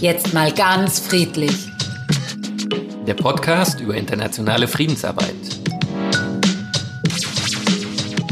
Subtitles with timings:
[0.00, 1.68] Jetzt mal ganz friedlich.
[3.06, 5.34] Der Podcast über internationale Friedensarbeit.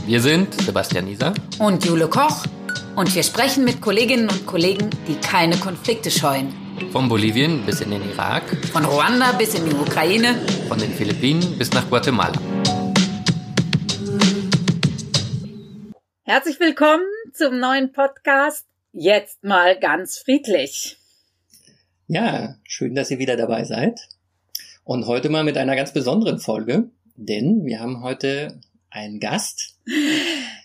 [0.07, 2.45] Wir sind Sebastian Nieser und Jule Koch
[2.97, 6.53] und wir sprechen mit Kolleginnen und Kollegen, die keine Konflikte scheuen.
[6.93, 8.43] Von Bolivien bis in den Irak,
[8.73, 10.35] von Ruanda bis in die Ukraine,
[10.69, 12.39] von den Philippinen bis nach Guatemala.
[16.25, 18.70] Herzlich willkommen zum neuen Podcast.
[18.93, 20.97] Jetzt mal ganz friedlich.
[22.09, 24.09] Ja, schön, dass ihr wieder dabei seid.
[24.83, 29.77] Und heute mal mit einer ganz besonderen Folge, denn wir haben heute einen Gast.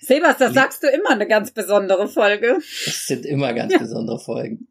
[0.01, 2.57] Sebas, das sagst du immer eine ganz besondere Folge.
[2.85, 3.77] Das sind immer ganz ja.
[3.77, 4.67] besondere Folgen.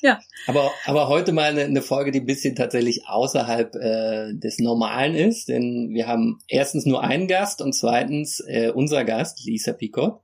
[0.00, 0.20] Ja.
[0.46, 5.14] Aber, aber heute mal eine, eine Folge, die ein bisschen tatsächlich außerhalb äh, des Normalen
[5.14, 10.22] ist, denn wir haben erstens nur einen Gast und zweitens äh, unser Gast, Lisa Picot,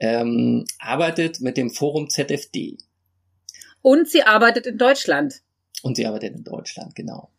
[0.00, 2.78] ähm, arbeitet mit dem Forum ZFD.
[3.82, 5.42] Und sie arbeitet in Deutschland.
[5.82, 7.30] Und sie arbeitet in Deutschland, genau.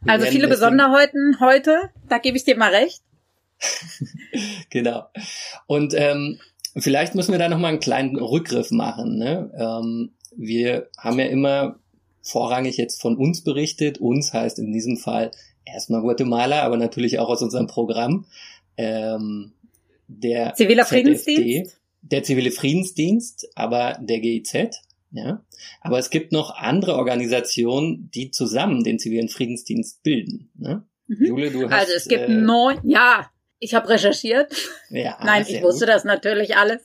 [0.00, 3.02] Wir also viele Besonderheiten heute, da gebe ich dir mal recht.
[4.70, 5.06] genau.
[5.66, 6.38] Und ähm,
[6.76, 9.16] vielleicht müssen wir da nochmal einen kleinen Rückgriff machen.
[9.16, 9.50] Ne?
[9.56, 11.78] Ähm, wir haben ja immer
[12.22, 13.98] vorrangig jetzt von uns berichtet.
[13.98, 15.30] Uns heißt in diesem Fall
[15.64, 18.26] erstmal Guatemala, aber natürlich auch aus unserem Programm.
[18.76, 19.52] Ähm,
[20.08, 21.78] der Ziviler Friedensdienst?
[22.02, 24.82] Der Zivile Friedensdienst, aber der GIZ.
[25.12, 25.44] Ja.
[25.80, 30.50] Aber es gibt noch andere Organisationen, die zusammen den zivilen Friedensdienst bilden.
[30.56, 30.84] Ne?
[31.06, 31.26] Mhm.
[31.26, 34.54] Jule, du hast, also es gibt äh, neun, ja, ich habe recherchiert.
[34.90, 35.94] Ja, Nein, ich wusste gut.
[35.94, 36.82] das natürlich alles.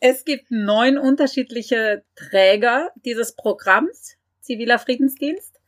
[0.00, 5.60] Es gibt neun unterschiedliche Träger dieses Programms, ziviler Friedensdienst.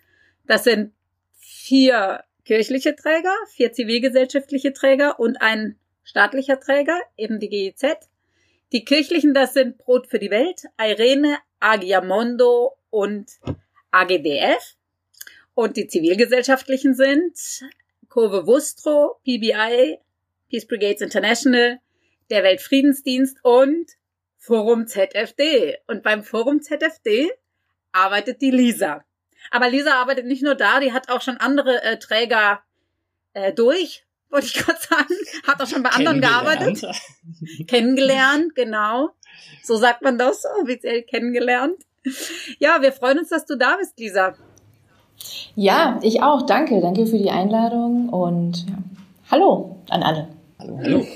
[0.46, 0.92] Das sind
[1.36, 8.08] vier kirchliche Träger, vier zivilgesellschaftliche Träger und ein staatlicher Träger, eben die GIZ.
[8.72, 13.30] Die kirchlichen, das sind Brot für die Welt, Irene, Agiamondo und
[13.90, 14.76] AGDF.
[15.54, 17.34] Und die zivilgesellschaftlichen sind
[18.08, 19.98] Kurve Wustro, PBI,
[20.48, 21.78] Peace Brigades International,
[22.30, 23.90] der Weltfriedensdienst und
[24.38, 25.78] Forum ZFD.
[25.86, 27.30] Und beim Forum ZFD
[27.92, 29.04] arbeitet die Lisa.
[29.50, 32.62] Aber Lisa arbeitet nicht nur da, die hat auch schon andere äh, Träger
[33.32, 35.14] äh, durch wollte ich gerade sagen.
[35.46, 36.84] Hat auch schon bei anderen gearbeitet.
[37.66, 39.10] kennengelernt, genau.
[39.62, 41.76] So sagt man das, offiziell kennengelernt.
[42.58, 44.34] Ja, wir freuen uns, dass du da bist, Lisa.
[45.54, 46.46] Ja, ich auch.
[46.46, 46.80] Danke.
[46.80, 48.78] Danke für die Einladung und ja.
[49.30, 50.28] hallo an alle.
[50.58, 51.06] Hallo, hallo.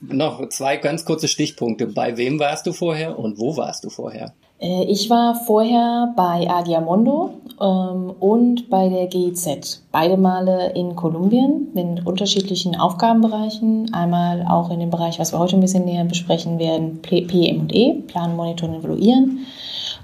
[0.00, 1.86] Noch zwei ganz kurze Stichpunkte.
[1.86, 4.32] Bei wem warst du vorher und wo warst du vorher?
[4.60, 9.82] Äh, ich war vorher bei Agiamondo ähm, und bei der GIZ.
[9.92, 13.92] Beide Male in Kolumbien mit unterschiedlichen Aufgabenbereichen.
[13.92, 18.36] Einmal auch in dem Bereich, was wir heute ein bisschen näher besprechen werden, PM&E, Planen,
[18.36, 19.46] Monitoren, Evaluieren.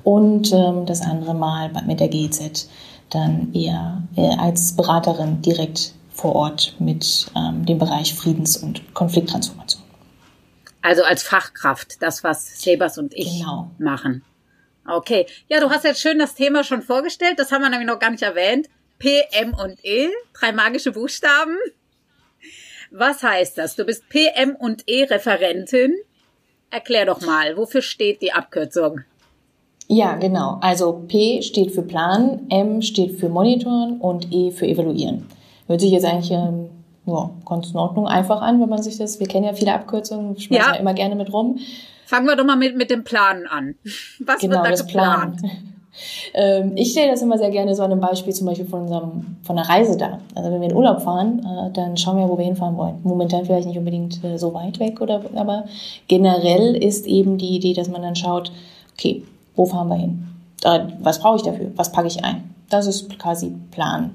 [0.02, 2.68] Und ähm, das andere Mal mit der GIZ
[3.10, 9.82] dann eher äh, als Beraterin direkt vor Ort mit ähm, dem Bereich Friedens- und Konflikttransformation.
[10.82, 13.70] Also als Fachkraft, das, was Sebas und ich genau.
[13.78, 14.22] machen.
[14.88, 15.26] Okay.
[15.48, 17.38] Ja, du hast jetzt schön das Thema schon vorgestellt.
[17.38, 18.68] Das haben wir nämlich noch gar nicht erwähnt.
[18.98, 21.56] P, M und E, drei magische Buchstaben.
[22.90, 23.76] Was heißt das?
[23.76, 25.94] Du bist PM und E Referentin.
[26.70, 29.00] Erklär doch mal, wofür steht die Abkürzung?
[29.88, 30.58] Ja, genau.
[30.60, 35.26] Also P steht für Planen, M steht für Monitoren und E für Evaluieren.
[35.66, 36.70] Hört sich jetzt eigentlich ähm,
[37.06, 40.38] ja, ganz in Ordnung einfach an, wenn man sich das, wir kennen ja viele Abkürzungen,
[40.38, 40.74] schmeißen ja.
[40.74, 41.58] ja immer gerne mit rum.
[42.06, 43.74] Fangen wir doch mal mit, mit dem Planen an.
[44.20, 45.36] Was genau, wird da geplant?
[45.38, 45.50] Plan.
[46.34, 49.36] Ähm, ich stelle das immer sehr gerne so an einem Beispiel zum Beispiel von, unserem,
[49.42, 50.18] von einer Reise da.
[50.34, 52.96] Also wenn wir in Urlaub fahren, äh, dann schauen wir, wo wir hinfahren wollen.
[53.04, 55.66] Momentan vielleicht nicht unbedingt äh, so weit weg, oder, aber
[56.08, 58.50] generell ist eben die Idee, dass man dann schaut,
[58.94, 59.22] okay,
[59.54, 60.28] wo fahren wir hin?
[61.00, 61.72] was brauche ich dafür?
[61.76, 62.54] Was packe ich ein?
[62.70, 64.14] Das ist quasi Plan.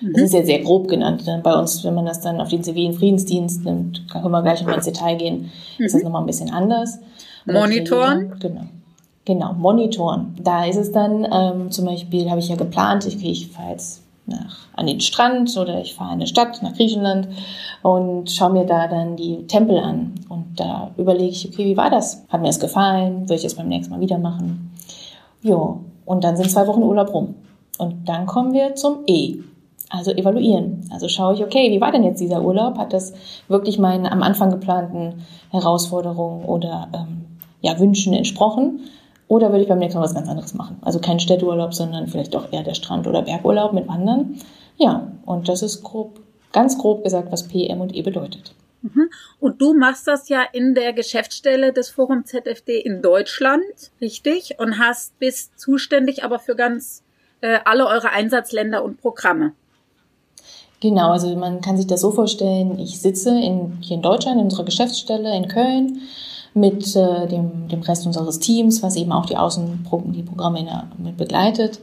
[0.00, 0.24] Das mhm.
[0.24, 1.24] ist ja sehr grob genannt.
[1.42, 4.74] Bei uns, wenn man das dann auf den zivilen Friedensdienst nimmt, können wir gleich mal
[4.74, 5.84] ins Detail gehen, mhm.
[5.84, 7.00] ist das nochmal ein bisschen anders.
[7.46, 8.34] Monitoren?
[8.40, 8.62] Genau.
[9.24, 10.34] Genau, monitoren.
[10.42, 14.02] Da ist es dann ähm, zum Beispiel, habe ich ja geplant, ich, ich fahre jetzt
[14.26, 17.28] nach, an den Strand oder ich fahre in eine Stadt, nach Griechenland
[17.82, 20.14] und schaue mir da dann die Tempel an.
[20.28, 22.24] Und da überlege ich, okay, wie war das?
[22.28, 23.22] Hat mir das gefallen?
[23.22, 24.72] Würde ich das beim nächsten Mal wieder machen?
[25.42, 27.34] Jo, und dann sind zwei Wochen Urlaub rum.
[27.78, 29.36] Und dann kommen wir zum E.
[29.90, 30.88] Also evaluieren.
[30.92, 32.78] Also schaue ich, okay, wie war denn jetzt dieser Urlaub?
[32.78, 33.12] Hat das
[33.48, 37.26] wirklich meinen am Anfang geplanten Herausforderungen oder ähm,
[37.60, 38.80] ja, Wünschen entsprochen?
[39.28, 40.78] Oder würde ich beim nächsten Mal was ganz anderes machen?
[40.82, 44.40] Also kein Städteurlaub, sondern vielleicht doch eher der Strand- oder Bergurlaub mit Wandern.
[44.76, 46.20] Ja, und das ist grob,
[46.52, 48.54] ganz grob gesagt, was P, M und E bedeutet.
[48.82, 49.10] Mhm.
[49.38, 53.62] Und du machst das ja in der Geschäftsstelle des Forum ZFD in Deutschland,
[54.00, 54.56] richtig?
[54.58, 57.04] Und hast bist zuständig aber für ganz
[57.40, 59.52] äh, alle eure Einsatzländer und Programme.
[60.80, 64.44] Genau, also man kann sich das so vorstellen, ich sitze in, hier in Deutschland in
[64.44, 66.00] unserer Geschäftsstelle in Köln
[66.54, 71.16] mit äh, dem, dem Rest unseres Teams, was eben auch die Außen die Programme mit
[71.16, 71.80] begleitet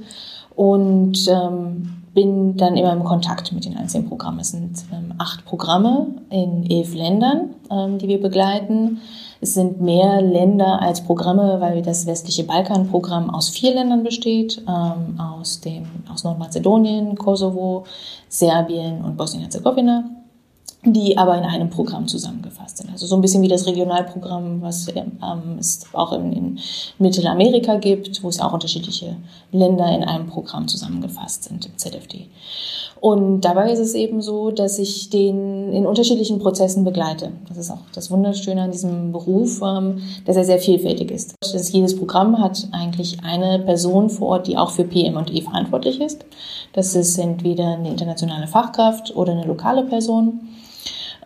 [0.56, 4.40] und ähm, bin dann immer im Kontakt mit den einzelnen Programmen.
[4.40, 9.00] Es sind ähm, acht Programme in elf Ländern, ähm, die wir begleiten.
[9.40, 15.20] Es sind mehr Länder als Programme, weil das westliche Balkanprogramm aus vier Ländern besteht, ähm,
[15.20, 17.84] aus, dem, aus Nordmazedonien, Kosovo,
[18.30, 20.06] Serbien und Bosnien-Herzegowina
[20.86, 22.92] die aber in einem Programm zusammengefasst sind.
[22.92, 26.60] Also so ein bisschen wie das Regionalprogramm, was ähm, es auch in, in,
[27.00, 29.18] Mittelamerika gibt, wo es auch unterschiedliche
[29.52, 32.28] Länder in einem Programm zusammengefasst sind im ZFD.
[33.00, 37.32] Und dabei ist es eben so, dass ich den in unterschiedlichen Prozessen begleite.
[37.48, 41.36] Das ist auch das Wunderschöne an diesem Beruf, ähm, dass er sehr vielfältig ist.
[41.42, 45.42] Das jedes Programm hat eigentlich eine Person vor Ort, die auch für PM und E
[45.42, 46.26] verantwortlich ist.
[46.74, 50.40] Das ist entweder eine internationale Fachkraft oder eine lokale Person.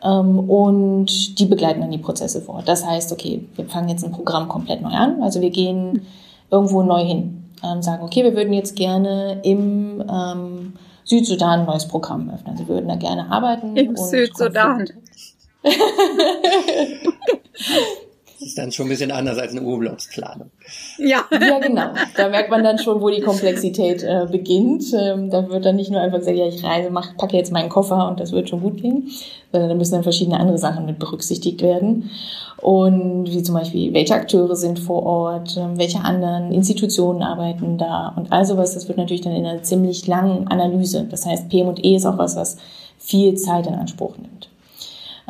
[0.03, 2.63] Ähm, und die begleiten dann die Prozesse vor.
[2.65, 5.21] Das heißt, okay, wir fangen jetzt ein Programm komplett neu an.
[5.21, 6.05] Also wir gehen
[6.49, 11.87] irgendwo neu hin, ähm, sagen, okay, wir würden jetzt gerne im ähm, Südsudan ein neues
[11.87, 12.51] Programm öffnen.
[12.51, 13.75] Also wir würden da gerne arbeiten.
[13.75, 14.85] Im Südsudan.
[18.41, 20.49] Das ist dann schon ein bisschen anders als eine Urlaubsplanung.
[20.97, 21.25] Ja.
[21.31, 21.89] ja, genau.
[22.17, 24.83] Da merkt man dann schon, wo die Komplexität äh, beginnt.
[24.99, 27.69] Ähm, da wird dann nicht nur einfach gesagt, ja, ich reise, mach, packe jetzt meinen
[27.69, 29.11] Koffer und das wird schon gut gehen,
[29.51, 32.09] sondern da müssen dann verschiedene andere Sachen mit berücksichtigt werden.
[32.57, 38.11] Und wie zum Beispiel, welche Akteure sind vor Ort, äh, welche anderen Institutionen arbeiten da
[38.15, 41.05] und all sowas, das wird natürlich dann in einer ziemlich langen Analyse.
[41.07, 42.57] Das heißt, PM und E ist auch was, was
[42.97, 44.50] viel Zeit in Anspruch nimmt.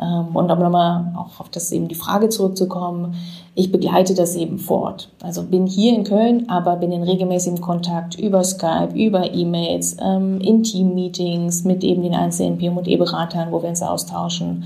[0.02, 3.14] Ähm, und um nochmal auch auf das eben die Frage zurückzukommen,
[3.54, 5.10] ich begleite das eben vor Ort.
[5.22, 10.40] Also bin hier in Köln, aber bin in regelmäßigem Kontakt über Skype, über E-Mails, ähm,
[10.40, 14.64] in Team-Meetings mit eben den einzelnen PM&E-Beratern, wo wir uns austauschen.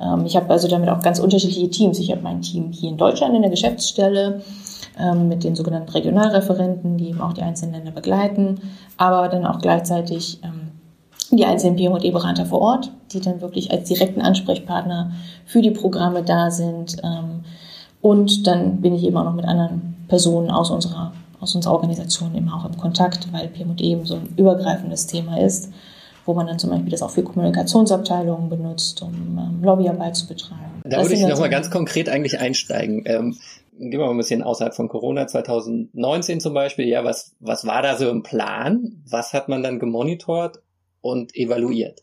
[0.00, 1.98] Ähm, ich habe also damit auch ganz unterschiedliche Teams.
[1.98, 4.42] Ich habe mein Team hier in Deutschland in der Geschäftsstelle
[5.28, 8.62] mit den sogenannten Regionalreferenten, die eben auch die einzelnen Länder begleiten,
[8.96, 10.40] aber dann auch gleichzeitig
[11.30, 15.12] die einzelnen PMD-Berater vor Ort, die dann wirklich als direkten Ansprechpartner
[15.44, 16.96] für die Programme da sind.
[17.02, 17.44] Ähm,
[18.00, 22.34] und dann bin ich eben auch noch mit anderen Personen aus unserer, aus unserer Organisation
[22.34, 25.72] eben auch im Kontakt, weil PMD eben so ein übergreifendes Thema ist,
[26.24, 30.82] wo man dann zum Beispiel das auch für Kommunikationsabteilungen benutzt, um ähm, Lobbyarbeit zu betreiben.
[30.84, 33.02] Da würde ich nochmal ganz konkret eigentlich einsteigen.
[33.06, 33.36] Ähm,
[33.78, 37.82] gehen wir mal ein bisschen außerhalb von Corona, 2019 zum Beispiel, ja, was, was war
[37.82, 39.02] da so im Plan?
[39.08, 40.60] Was hat man dann gemonitort
[41.06, 42.02] und evaluiert.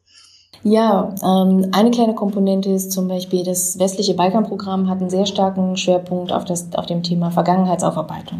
[0.63, 5.75] Ja, ähm, eine kleine Komponente ist zum Beispiel, das westliche Balkanprogramm hat einen sehr starken
[5.75, 8.39] Schwerpunkt auf, das, auf dem Thema Vergangenheitsaufarbeitung.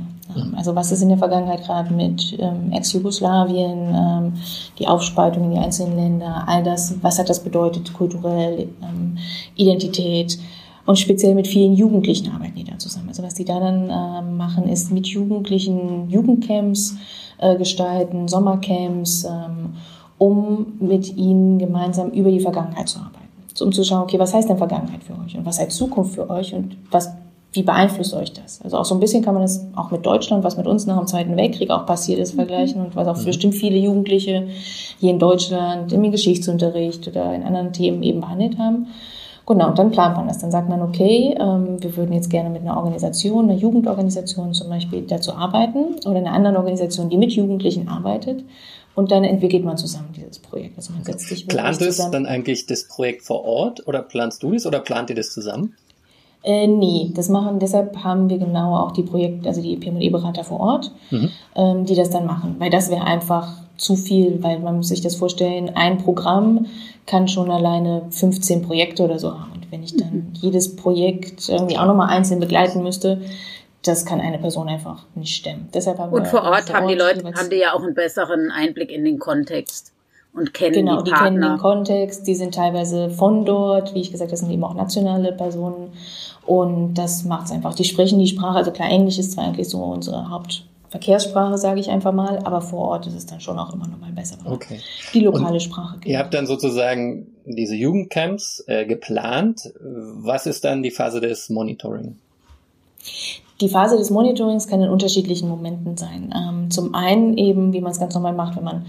[0.55, 4.33] Also was ist in der Vergangenheit gerade mit ähm, Ex-Jugoslawien, ähm,
[4.79, 9.17] die Aufspaltung in die einzelnen Länder, all das, was hat das bedeutet kulturell, ähm,
[9.55, 10.39] Identität
[10.85, 13.09] und speziell mit vielen Jugendlichen arbeiten die da zusammen.
[13.09, 16.95] Also was die da dann äh, machen, ist mit Jugendlichen Jugendcamps
[17.37, 19.75] äh, gestalten, Sommercamps, ähm,
[20.23, 23.27] um mit ihnen gemeinsam über die Vergangenheit zu arbeiten.
[23.53, 26.15] So, um zu schauen, okay, was heißt denn Vergangenheit für euch und was heißt Zukunft
[26.15, 27.11] für euch und was,
[27.51, 28.61] wie beeinflusst euch das?
[28.61, 30.97] Also auch so ein bisschen kann man das auch mit Deutschland, was mit uns nach
[30.97, 33.25] dem Zweiten Weltkrieg auch passiert ist, vergleichen und was auch mhm.
[33.25, 34.47] bestimmt viele Jugendliche
[34.97, 38.87] hier in Deutschland im Geschichtsunterricht oder in anderen Themen eben behandelt haben.
[39.45, 40.37] Genau, und dann plant man das.
[40.37, 44.69] Dann sagt man, okay, ähm, wir würden jetzt gerne mit einer Organisation, einer Jugendorganisation zum
[44.69, 48.45] Beispiel dazu arbeiten oder einer anderen Organisation, die mit Jugendlichen arbeitet
[48.95, 50.77] und dann entwickelt man zusammen dieses Projekt.
[50.77, 54.51] Also man setzt sich Plant es dann eigentlich das Projekt vor Ort oder planst du
[54.51, 55.75] das oder plant ihr das zusammen?
[56.43, 60.59] Äh, nee, das machen, deshalb haben wir genau auch die Projekte, also die PME-Berater vor
[60.59, 61.29] Ort, mhm.
[61.55, 62.55] ähm, die das dann machen.
[62.59, 63.47] Weil das wäre einfach
[63.77, 66.67] zu viel, weil man muss sich das vorstellen, ein Programm
[67.05, 69.53] kann schon alleine 15 Projekte oder so haben.
[69.53, 70.31] Und wenn ich dann mhm.
[70.33, 73.21] jedes Projekt irgendwie auch nochmal einzeln begleiten müsste,
[73.83, 75.69] das kann eine Person einfach nicht stemmen.
[75.73, 78.91] Deshalb haben und vor Ort haben die Leute, haben die ja auch einen besseren Einblick
[78.91, 79.91] in den Kontext
[80.33, 84.11] und kennen genau, die, die kennen den Kontext, die sind teilweise von dort, wie ich
[84.11, 85.91] gesagt, das sind eben auch nationale Personen
[86.45, 87.75] und das macht es einfach.
[87.75, 91.89] Die sprechen die Sprache, also klar, Englisch ist zwar eigentlich so unsere Hauptverkehrssprache, sage ich
[91.89, 94.37] einfach mal, aber vor Ort ist es dann schon auch immer noch mal besser.
[94.45, 94.79] Okay.
[95.13, 95.97] Die lokale und Sprache.
[96.05, 99.73] Ihr habt dann sozusagen diese Jugendcamps äh, geplant.
[99.81, 102.17] Was ist dann die Phase des Monitoring?
[103.61, 106.33] Die Phase des Monitorings kann in unterschiedlichen Momenten sein.
[106.35, 108.85] Ähm, zum einen eben, wie man es ganz normal macht, wenn man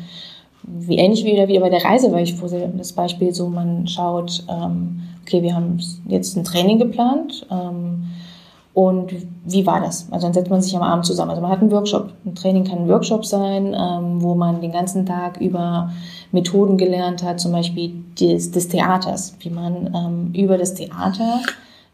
[0.63, 4.45] wie ähnlich wie wieder bei der Reise, weil ich vorsehe das Beispiel so, man schaut,
[4.49, 5.79] ähm, okay, wir haben
[6.09, 8.05] jetzt ein Training geplant, ähm,
[8.75, 10.09] und wie war das?
[10.11, 11.31] Also dann setzt man sich am Abend zusammen.
[11.31, 12.11] Also man hat einen Workshop.
[12.27, 15.93] Ein Training kann ein Workshop sein, ähm, wo man den ganzen Tag über
[16.33, 21.41] Methoden gelernt hat, zum Beispiel des, des Theaters, wie man ähm, über das Theater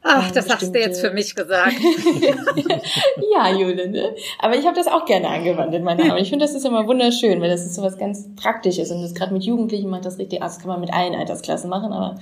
[0.03, 1.77] Ach, das hast du jetzt für mich gesagt.
[3.35, 4.15] ja, Jule, ne?
[4.39, 6.23] Aber ich habe das auch gerne angewandt in meiner Arbeit.
[6.23, 8.91] Ich finde, das ist immer wunderschön, weil das ist so was ganz Praktisches.
[8.91, 11.93] Und das gerade mit Jugendlichen macht das richtig, das kann man mit allen Altersklassen machen,
[11.93, 12.19] aber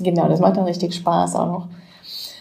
[0.00, 1.68] genau, das macht dann richtig Spaß auch noch.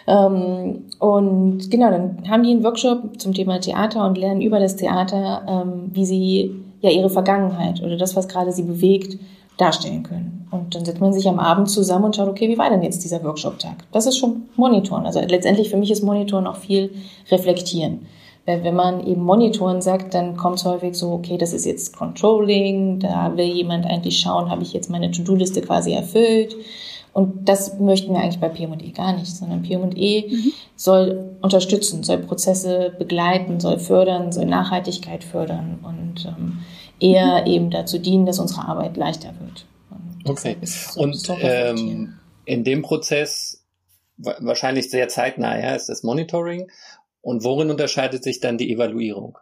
[0.08, 4.76] Ähm, und genau, dann haben die einen Workshop zum Thema Theater und lernen über das
[4.76, 9.20] Theater, ähm, wie sie ja ihre Vergangenheit oder das, was gerade sie bewegt,
[9.60, 10.48] darstellen können.
[10.52, 13.04] Und dann setzt man sich am Abend zusammen und schaut, okay, wie war denn jetzt
[13.04, 13.84] dieser Workshop-Tag?
[13.92, 15.06] Das ist schon Monitoren.
[15.06, 16.92] Also letztendlich für mich ist Monitoren auch viel
[17.30, 18.08] reflektieren.
[18.46, 21.96] Weil wenn man eben Monitoren sagt, dann kommt es häufig so, okay, das ist jetzt
[21.96, 26.56] Controlling, da will jemand eigentlich schauen, habe ich jetzt meine To-Do-Liste quasi erfüllt.
[27.12, 30.54] Und das möchten wir eigentlich bei PM&E gar nicht, sondern PM&E mhm.
[30.76, 36.60] soll unterstützen, soll Prozesse begleiten, soll fördern, soll Nachhaltigkeit fördern und ähm,
[37.00, 39.66] eher eben dazu dienen, dass unsere Arbeit leichter wird.
[39.90, 40.58] Und okay.
[40.64, 43.64] So, und so ähm, in dem Prozess
[44.18, 46.70] wahrscheinlich sehr zeitnah, ja, ist das Monitoring.
[47.22, 49.38] Und worin unterscheidet sich dann die Evaluierung?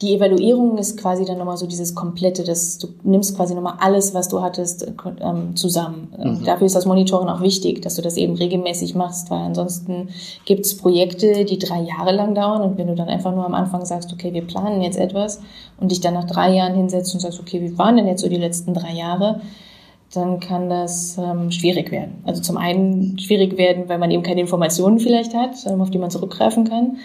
[0.00, 4.14] Die Evaluierung ist quasi dann nochmal so dieses komplette, das, du nimmst quasi nochmal alles,
[4.14, 4.86] was du hattest,
[5.20, 6.14] ähm, zusammen.
[6.16, 6.44] Ähm, mhm.
[6.44, 10.10] Dafür ist das Monitoring auch wichtig, dass du das eben regelmäßig machst, weil ansonsten
[10.44, 13.54] gibt es Projekte, die drei Jahre lang dauern und wenn du dann einfach nur am
[13.54, 15.40] Anfang sagst, okay, wir planen jetzt etwas
[15.80, 18.28] und dich dann nach drei Jahren hinsetzt und sagst, okay, wie waren denn jetzt so
[18.28, 19.40] die letzten drei Jahre?
[20.14, 22.22] Dann kann das ähm, schwierig werden.
[22.24, 25.98] Also zum einen schwierig werden, weil man eben keine Informationen vielleicht hat, ähm, auf die
[25.98, 26.96] man zurückgreifen kann.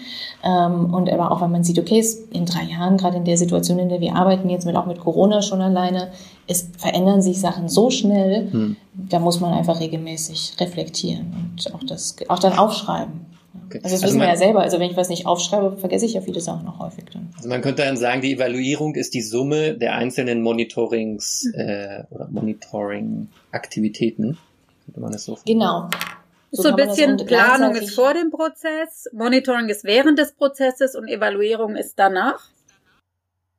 [0.42, 3.78] Ähm, und aber auch, weil man sieht, okay, in drei Jahren, gerade in der Situation,
[3.78, 6.08] in der wir arbeiten, jetzt mit auch mit Corona schon alleine,
[6.46, 8.76] es verändern sich Sachen so schnell, hm.
[8.94, 13.33] da muss man einfach regelmäßig reflektieren und auch das auch dann aufschreiben.
[13.66, 13.80] Okay.
[13.82, 14.62] Also das also wissen wir ja selber.
[14.62, 17.30] Also wenn ich was nicht aufschreibe, vergesse ich ja viele Sachen noch häufig dann.
[17.36, 21.54] Also man könnte dann sagen, die Evaluierung ist die Summe der einzelnen Monitorings mhm.
[21.60, 24.36] äh, oder Monitoring-Aktivitäten.
[24.84, 25.88] Könnte man das so Genau.
[26.50, 31.08] So, so ein bisschen Planung ist vor dem Prozess, Monitoring ist während des Prozesses und
[31.08, 32.48] Evaluierung ist danach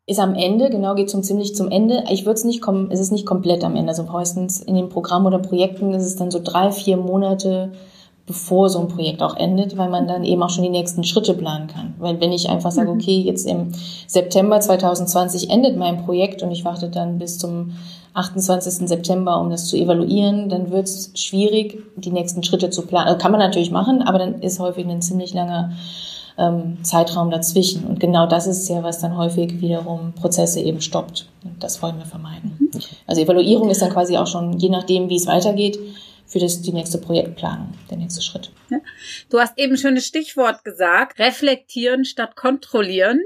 [0.08, 2.04] ist am Ende, genau, geht zum ziemlich zum Ende.
[2.12, 3.90] Ich würde es nicht kommen, es ist nicht komplett am Ende.
[3.90, 7.72] Also meistens in den Programmen oder Projekten ist es dann so drei, vier Monate
[8.28, 11.34] bevor so ein Projekt auch endet, weil man dann eben auch schon die nächsten Schritte
[11.34, 11.94] planen kann.
[12.00, 13.00] Weil wenn ich einfach sage, mhm.
[13.00, 13.72] okay, jetzt im
[14.08, 17.74] September 2020 endet mein Projekt und ich warte dann bis zum
[18.16, 18.88] 28.
[18.88, 23.08] September, um das zu evaluieren, dann wird es schwierig, die nächsten Schritte zu planen.
[23.08, 25.74] Also kann man natürlich machen, aber dann ist häufig ein ziemlich langer
[26.38, 27.86] ähm, Zeitraum dazwischen.
[27.86, 31.28] Und genau das ist ja, was dann häufig wiederum Prozesse eben stoppt.
[31.44, 32.56] Und das wollen wir vermeiden.
[32.58, 32.80] Mhm.
[33.06, 35.78] Also Evaluierung ist dann quasi auch schon, je nachdem, wie es weitergeht,
[36.28, 38.52] für das, die nächste Projektplanung, der nächste Schritt.
[38.70, 38.80] Ja.
[39.30, 43.22] Du hast eben schönes Stichwort gesagt, reflektieren statt kontrollieren.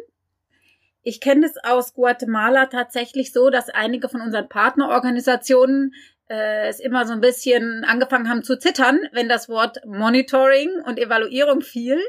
[1.01, 5.94] Ich kenne es aus Guatemala tatsächlich so, dass einige von unseren Partnerorganisationen
[6.29, 11.00] äh, es immer so ein bisschen angefangen haben zu zittern, wenn das Wort Monitoring und
[11.00, 12.00] Evaluierung fiel,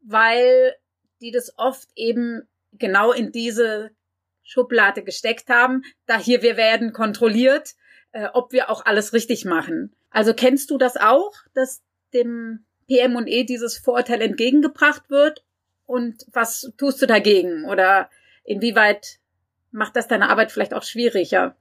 [0.00, 0.74] weil
[1.20, 2.42] die das oft eben
[2.72, 3.90] genau in diese
[4.42, 5.82] Schublade gesteckt haben.
[6.06, 7.74] Da hier wir werden kontrolliert,
[8.12, 9.94] äh, ob wir auch alles richtig machen.
[10.12, 15.44] Also kennst du das auch, dass dem PM und E dieses Vorurteil entgegengebracht wird?
[15.86, 17.64] Und was tust du dagegen?
[17.68, 18.08] Oder
[18.44, 19.18] inwieweit
[19.70, 21.54] macht das deine Arbeit vielleicht auch schwieriger?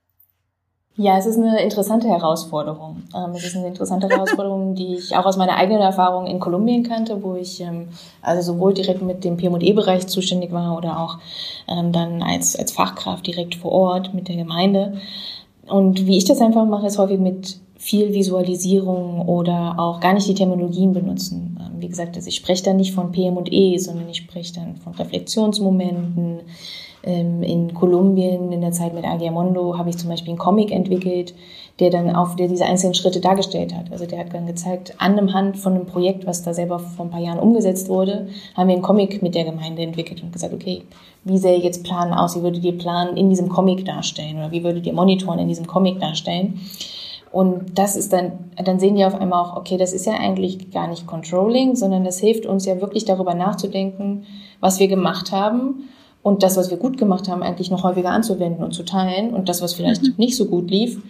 [0.98, 3.04] Ja, es ist eine interessante Herausforderung.
[3.16, 6.84] Ähm, es ist eine interessante Herausforderung, die ich auch aus meiner eigenen Erfahrung in Kolumbien
[6.84, 7.88] kannte, wo ich ähm,
[8.22, 11.18] also sowohl direkt mit dem PM&E-Bereich zuständig war oder auch
[11.70, 14.98] ähm, dann als, als Fachkraft direkt vor Ort mit der Gemeinde.
[15.66, 20.28] Und wie ich das einfach mache, ist häufig mit viel Visualisierung oder auch gar nicht
[20.28, 21.58] die Terminologien benutzen.
[21.60, 24.54] Ähm, wie gesagt, also ich spreche dann nicht von PM und E, sondern ich spreche
[24.54, 26.42] dann von Reflexionsmomenten.
[27.04, 31.34] Ähm, in Kolumbien in der Zeit mit Agiamondo habe ich zum Beispiel einen Comic entwickelt,
[31.80, 33.92] der dann auf der diese einzelnen Schritte dargestellt hat.
[33.92, 37.06] Also der hat dann gezeigt, an dem Hand von einem Projekt, was da selber vor
[37.06, 40.54] ein paar Jahren umgesetzt wurde, haben wir einen Comic mit der Gemeinde entwickelt und gesagt,
[40.54, 40.84] okay,
[41.24, 42.38] wie sähe jetzt Plan aus?
[42.38, 44.38] Wie würdet ihr Plan in diesem Comic darstellen?
[44.38, 46.60] Oder wie würdet ihr Monitoren in diesem Comic darstellen?
[47.32, 50.72] Und das ist dann, dann sehen die auf einmal auch, okay, das ist ja eigentlich
[50.72, 54.26] gar nicht Controlling, sondern das hilft uns ja wirklich darüber nachzudenken,
[54.60, 55.90] was wir gemacht haben
[56.24, 59.48] und das, was wir gut gemacht haben, eigentlich noch häufiger anzuwenden und zu teilen und
[59.48, 60.14] das, was vielleicht mhm.
[60.18, 61.02] nicht so gut lief,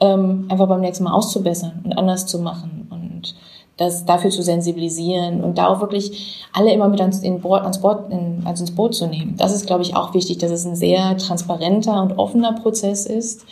[0.00, 2.88] ähm, einfach beim nächsten Mal auszubessern und anders zu machen.
[2.90, 3.34] Und
[3.76, 7.80] das dafür zu sensibilisieren und da auch wirklich alle immer mit ans, in Board, ans
[7.80, 9.34] Board, in, also ins Boot zu nehmen.
[9.36, 13.44] Das ist, glaube ich, auch wichtig, dass es ein sehr transparenter und offener Prozess ist.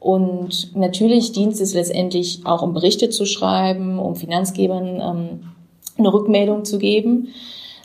[0.00, 5.52] Und natürlich dient es letztendlich auch, um Berichte zu schreiben, um Finanzgebern ähm,
[5.98, 7.28] eine Rückmeldung zu geben.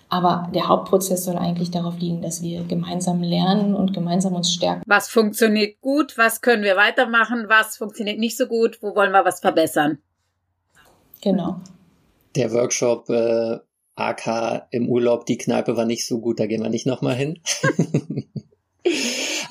[0.08, 4.84] Aber der Hauptprozess soll eigentlich darauf liegen, dass wir gemeinsam lernen und gemeinsam uns stärken.
[4.86, 6.18] Was funktioniert gut?
[6.18, 7.46] Was können wir weitermachen?
[7.50, 8.82] Was funktioniert nicht so gut?
[8.82, 9.98] Wo wollen wir was verbessern?
[11.22, 11.60] Genau.
[12.36, 13.58] Der Workshop äh,
[13.96, 17.40] AK im Urlaub, die Kneipe war nicht so gut, da gehen wir nicht nochmal hin.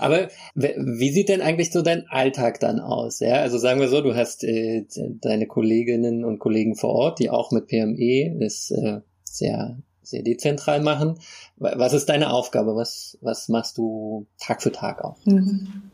[0.05, 3.21] Aber wie sieht denn eigentlich so dein Alltag dann aus?
[3.21, 4.85] Ja, also sagen wir so, du hast äh,
[5.21, 10.83] deine Kolleginnen und Kollegen vor Ort, die auch mit PME das äh, sehr sehr dezentral
[10.83, 11.19] machen.
[11.57, 12.77] Was ist deine Aufgabe?
[12.77, 15.17] Was, was machst du Tag für Tag auch?
[15.25, 15.91] Mhm.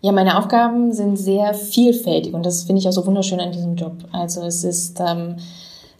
[0.00, 3.76] Ja, meine Aufgaben sind sehr vielfältig und das finde ich auch so wunderschön an diesem
[3.76, 3.96] Job.
[4.12, 5.36] Also es ist ähm,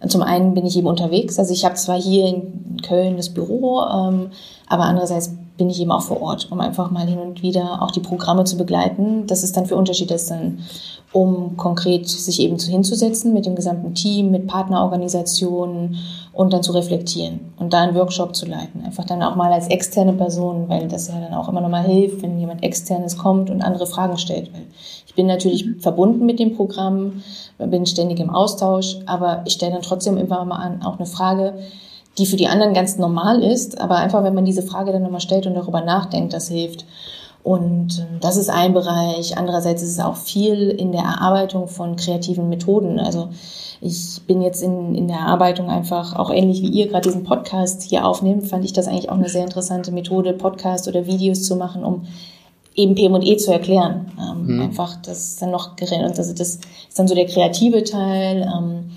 [0.07, 3.81] zum einen bin ich eben unterwegs, also ich habe zwar hier in Köln das Büro,
[3.81, 4.31] ähm,
[4.69, 7.91] aber andererseits bin ich eben auch vor Ort, um einfach mal hin und wieder auch
[7.91, 9.27] die Programme zu begleiten.
[9.27, 10.59] Das ist dann für Unterschiede ist dann
[11.13, 15.97] um konkret sich eben hinzusetzen mit dem gesamten Team, mit Partnerorganisationen
[16.35, 18.85] und dann zu reflektieren und da einen Workshop zu leiten.
[18.85, 21.85] Einfach dann auch mal als externe Person, weil das ja dann auch immer noch mal
[21.85, 24.51] hilft, wenn jemand externes kommt und andere Fragen stellt.
[25.07, 25.81] Ich bin natürlich mhm.
[25.81, 27.23] verbunden mit dem Programm,
[27.59, 31.55] bin ständig im Austausch, aber ich stelle dann trotzdem immer mal an, auch eine Frage,
[32.19, 35.21] die für die anderen ganz normal ist, aber einfach, wenn man diese Frage dann nochmal
[35.21, 36.85] stellt und darüber nachdenkt, das hilft.
[37.43, 39.39] Und ähm, das ist ein Bereich.
[39.39, 42.99] Andererseits ist es auch viel in der Erarbeitung von kreativen Methoden.
[42.99, 43.29] Also
[43.81, 47.83] ich bin jetzt in, in der Erarbeitung einfach, auch ähnlich wie ihr gerade diesen Podcast
[47.83, 51.55] hier aufnehmt, fand ich das eigentlich auch eine sehr interessante Methode, Podcast oder Videos zu
[51.55, 52.07] machen, um
[52.75, 54.13] eben PM&E zu erklären.
[54.19, 54.63] Ähm, mhm.
[54.63, 56.65] Einfach das dann noch, also das ist
[56.97, 58.43] dann so der kreative Teil.
[58.43, 58.91] Ähm,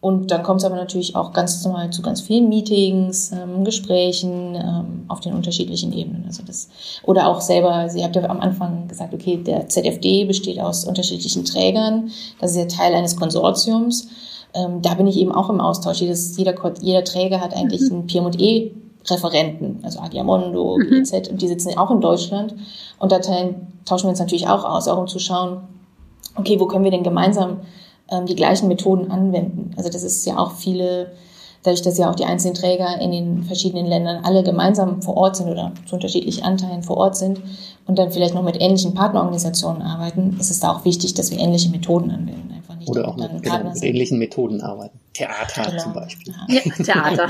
[0.00, 4.54] und dann kommt es aber natürlich auch ganz normal zu ganz vielen Meetings, ähm, Gesprächen
[4.54, 6.24] ähm, auf den unterschiedlichen Ebenen.
[6.26, 6.68] Also das,
[7.04, 11.44] oder auch selber, Sie habt ja am Anfang gesagt, okay, der ZFD besteht aus unterschiedlichen
[11.44, 12.10] Trägern.
[12.40, 14.08] Das ist ja Teil eines Konsortiums.
[14.54, 16.00] Ähm, da bin ich eben auch im Austausch.
[16.00, 17.92] Jedes, jeder, jeder Träger hat eigentlich mhm.
[17.92, 18.72] einen PM&E
[19.08, 20.90] Referenten, also Agiamondo, mhm.
[20.90, 22.54] BZ, und die sitzen auch in Deutschland.
[22.98, 25.62] Und da tauschen wir uns natürlich auch aus, auch um zu schauen,
[26.34, 27.60] okay, wo können wir denn gemeinsam
[28.10, 29.72] ähm, die gleichen Methoden anwenden.
[29.76, 31.12] Also das ist ja auch viele,
[31.62, 35.36] dadurch, dass ja auch die einzelnen Träger in den verschiedenen Ländern alle gemeinsam vor Ort
[35.36, 37.40] sind oder zu unterschiedlichen Anteilen vor Ort sind
[37.86, 41.38] und dann vielleicht noch mit ähnlichen Partnerorganisationen arbeiten, ist es da auch wichtig, dass wir
[41.38, 42.52] ähnliche Methoden anwenden.
[42.54, 45.00] Einfach nicht oder auch mit, genau, mit ähnlichen Methoden arbeiten.
[45.12, 45.82] Theater genau.
[45.82, 46.34] zum Beispiel.
[46.48, 47.28] Ja, Theater.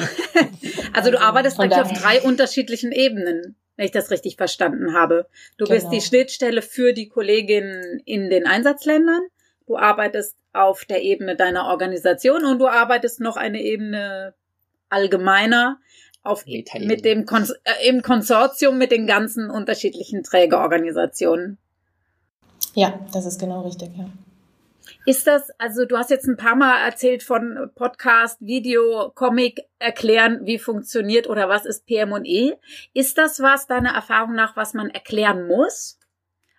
[0.92, 5.28] also du arbeitest eigentlich auf drei unterschiedlichen Ebenen wenn ich das richtig verstanden habe.
[5.58, 5.76] Du genau.
[5.76, 9.20] bist die Schnittstelle für die Kolleginnen in den Einsatzländern.
[9.66, 14.34] Du arbeitest auf der Ebene deiner Organisation und du arbeitest noch eine Ebene
[14.88, 15.78] allgemeiner
[16.22, 21.58] auf, mit dem Kon äh, im Konsortium mit den ganzen unterschiedlichen Trägerorganisationen.
[22.74, 24.06] Ja, das ist genau richtig, ja.
[25.04, 30.40] Ist das, also du hast jetzt ein paar Mal erzählt von Podcast, Video, Comic, erklären,
[30.44, 32.54] wie funktioniert oder was ist PM&E.
[32.92, 35.98] Ist das was deiner Erfahrung nach, was man erklären muss?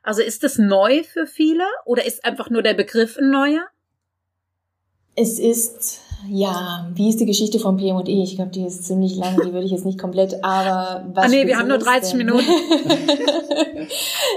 [0.08, 3.66] Also ist das neu für viele oder ist einfach nur der Begriff ein neuer?
[5.16, 8.24] Es ist, ja, wie ist die Geschichte von PM&E?
[8.24, 11.26] Ich glaube, die ist ziemlich lang, die würde ich jetzt nicht komplett, aber was.
[11.26, 12.18] Ah nee, wir haben nur 30 denn?
[12.20, 12.46] Minuten.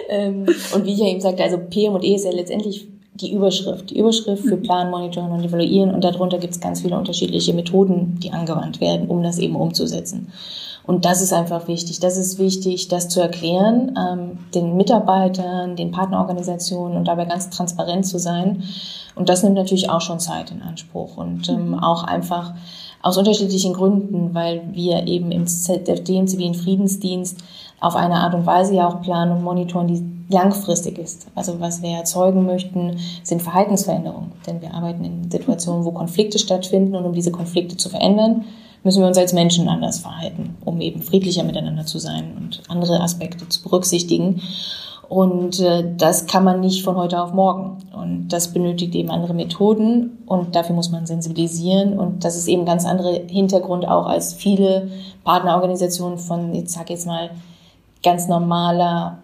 [0.08, 3.90] Ähm, und wie ich ja eben sagte, also PM&E ist ja letztendlich die Überschrift.
[3.90, 8.18] Die Überschrift für Plan, Monitoren und Evaluieren und darunter gibt es ganz viele unterschiedliche Methoden,
[8.20, 10.32] die angewandt werden, um das eben umzusetzen.
[10.84, 12.00] Und das ist einfach wichtig.
[12.00, 18.06] Das ist wichtig, das zu erklären, ähm, den Mitarbeitern, den Partnerorganisationen und dabei ganz transparent
[18.06, 18.64] zu sein.
[19.14, 21.78] Und das nimmt natürlich auch schon Zeit in Anspruch und ähm, mhm.
[21.78, 22.54] auch einfach
[23.02, 27.38] aus unterschiedlichen Gründen, weil wir eben im ZFD, im zivilen Friedensdienst,
[27.80, 31.28] auf eine Art und Weise ja auch planen und monitoren, die langfristig ist.
[31.34, 34.32] Also was wir erzeugen möchten, sind Verhaltensveränderungen.
[34.46, 38.44] Denn wir arbeiten in Situationen, wo Konflikte stattfinden und um diese Konflikte zu verändern,
[38.82, 43.00] müssen wir uns als Menschen anders verhalten, um eben friedlicher miteinander zu sein und andere
[43.00, 44.40] Aspekte zu berücksichtigen.
[45.08, 47.78] Und äh, das kann man nicht von heute auf morgen.
[47.92, 51.98] Und das benötigt eben andere Methoden und dafür muss man sensibilisieren.
[51.98, 54.88] Und das ist eben ganz andere Hintergrund auch als viele
[55.24, 57.30] Partnerorganisationen von, jetzt sag ich jetzt mal,
[58.04, 59.18] ganz normaler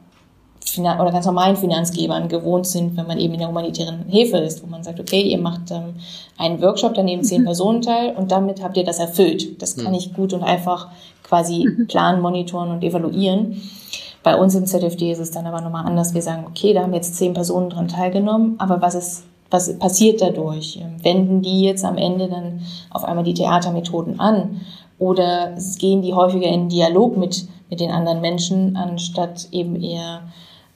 [0.68, 4.62] Finan oder ganz normalen Finanzgebern gewohnt sind, wenn man eben in der humanitären Hilfe ist,
[4.62, 5.94] wo man sagt, okay, ihr macht ähm,
[6.36, 7.46] einen Workshop, da nehmen zehn mhm.
[7.46, 9.62] Personen teil und damit habt ihr das erfüllt.
[9.62, 9.98] Das kann mhm.
[9.98, 10.88] ich gut und einfach
[11.22, 11.86] quasi mhm.
[11.86, 13.62] planen, monitoren und evaluieren.
[14.22, 16.12] Bei uns im ZFD ist es dann aber nochmal anders.
[16.12, 20.20] Wir sagen, okay, da haben jetzt zehn Personen dran teilgenommen, aber was ist was passiert
[20.20, 20.78] dadurch?
[21.02, 24.60] Wenden die jetzt am Ende dann auf einmal die Theatermethoden an?
[24.98, 30.22] Oder gehen die häufiger in Dialog mit, mit den anderen Menschen, anstatt eben eher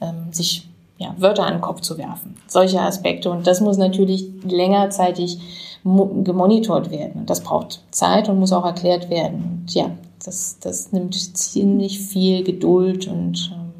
[0.01, 2.37] ähm, sich ja, Wörter an den Kopf zu werfen?
[2.47, 3.31] Solche Aspekte.
[3.31, 5.39] Und das muss natürlich längerzeitig
[5.83, 7.23] gemonitort werden.
[7.23, 9.63] Und das braucht Zeit und muss auch erklärt werden.
[9.63, 9.91] Und ja,
[10.25, 13.71] das, das nimmt ziemlich viel Geduld und ähm,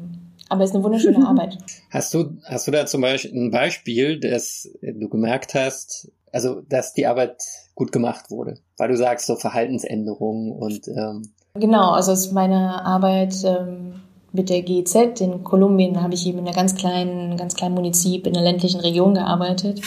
[0.49, 1.57] aber es ist eine wunderschöne Arbeit.
[1.91, 6.93] Hast du, hast du da zum Beispiel ein Beispiel, dass du gemerkt hast, also dass
[6.93, 7.41] die Arbeit
[7.73, 8.57] gut gemacht wurde?
[8.77, 14.01] Weil du sagst, so Verhaltensänderungen und ähm Genau, also aus meiner Arbeit ähm,
[14.33, 18.27] mit der GZ in Kolumbien habe ich eben in einer ganz kleinen, ganz kleinen Munizip
[18.27, 19.81] in einer ländlichen Region gearbeitet.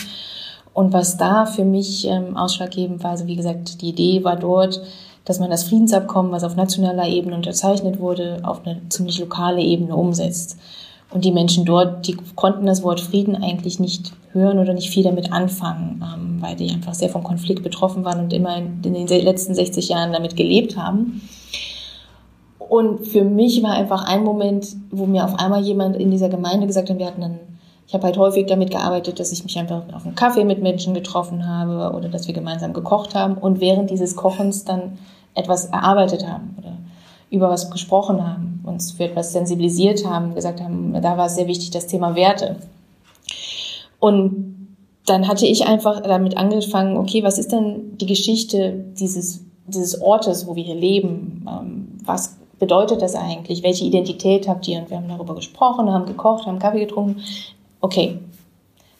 [0.74, 4.82] Und was da für mich ähm, ausschlaggebend war, also wie gesagt, die Idee war dort,
[5.24, 9.96] dass man das Friedensabkommen, was auf nationaler Ebene unterzeichnet wurde, auf eine ziemlich lokale Ebene
[9.96, 10.58] umsetzt.
[11.10, 15.04] Und die Menschen dort, die konnten das Wort Frieden eigentlich nicht hören oder nicht viel
[15.04, 19.06] damit anfangen, ähm, weil die einfach sehr vom Konflikt betroffen waren und immer in den
[19.06, 21.22] letzten 60 Jahren damit gelebt haben.
[22.74, 26.66] Und für mich war einfach ein Moment, wo mir auf einmal jemand in dieser Gemeinde
[26.66, 27.38] gesagt hat, wir hatten dann,
[27.86, 30.92] ich habe halt häufig damit gearbeitet, dass ich mich einfach auf einen Kaffee mit Menschen
[30.92, 34.98] getroffen habe oder dass wir gemeinsam gekocht haben und während dieses Kochens dann
[35.36, 36.72] etwas erarbeitet haben oder
[37.30, 41.46] über was gesprochen haben, uns für etwas sensibilisiert haben, gesagt haben, da war es sehr
[41.46, 42.56] wichtig, das Thema Werte.
[44.00, 44.68] Und
[45.06, 50.48] dann hatte ich einfach damit angefangen, okay, was ist denn die Geschichte dieses, dieses Ortes,
[50.48, 51.46] wo wir hier leben?
[51.48, 53.62] Ähm, was bedeutet das eigentlich?
[53.62, 54.78] Welche Identität habt ihr?
[54.78, 57.22] Und wir haben darüber gesprochen, haben gekocht, haben Kaffee getrunken.
[57.80, 58.18] Okay.